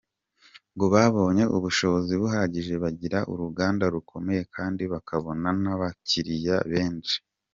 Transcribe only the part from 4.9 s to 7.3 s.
bakabona n’abakiriya benshi.